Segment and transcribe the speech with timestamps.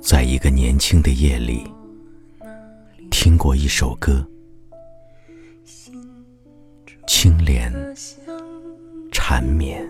[0.00, 1.64] 在一个年轻的夜里，
[3.10, 4.26] 听过一首歌，
[7.06, 7.72] 清莲
[9.10, 9.82] 缠绵，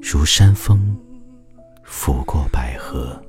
[0.00, 0.96] 如山风
[1.84, 3.22] 拂过百合。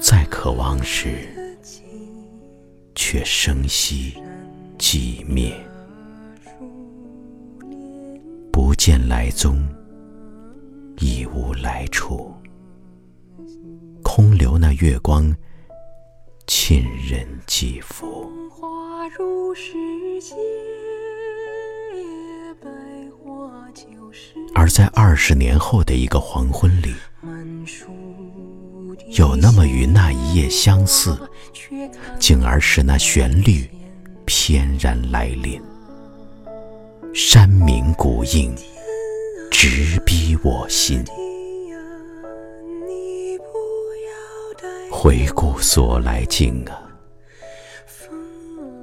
[0.00, 1.28] 再渴望时，
[2.94, 4.14] 却生息
[4.78, 5.54] 寂灭，
[8.96, 9.62] 见来踪，
[11.00, 12.34] 已无来处，
[14.02, 15.36] 空留那月光，
[16.46, 18.26] 沁人肌肤。
[24.54, 26.94] 而在二十年后的一个黄昏里。
[29.18, 31.18] 有那么与那一夜相似，
[32.18, 33.68] 进而使那旋律
[34.24, 35.60] 翩然来临。
[37.12, 38.54] 山鸣谷应，
[39.58, 41.02] 直逼我心。
[44.92, 46.78] 回顾所来径啊，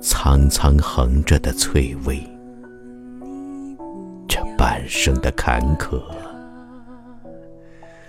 [0.01, 2.27] 苍苍横着的翠微，
[4.27, 6.01] 这半生的坎坷，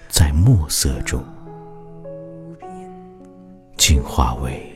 [0.09, 1.23] 在暮色中。
[3.77, 4.75] 竟化为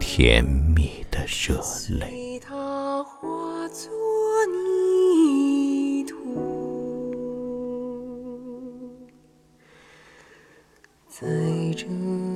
[0.00, 1.60] 甜蜜的热
[2.00, 2.40] 泪。
[11.12, 11.28] 在
[11.76, 12.31] 这。